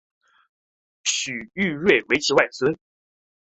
[1.03, 2.75] 许育瑞为其外孙。